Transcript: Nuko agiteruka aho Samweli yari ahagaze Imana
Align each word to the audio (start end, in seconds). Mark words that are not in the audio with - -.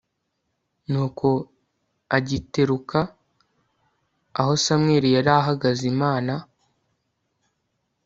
Nuko 0.91 1.27
agiteruka 2.17 2.99
aho 4.39 4.51
Samweli 4.63 5.09
yari 5.15 5.31
ahagaze 5.39 5.83
Imana 5.93 6.33